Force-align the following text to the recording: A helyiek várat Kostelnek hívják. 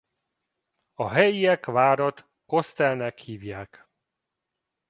A 0.93 1.09
helyiek 1.09 1.65
várat 1.65 2.27
Kostelnek 2.45 3.17
hívják. 3.17 3.87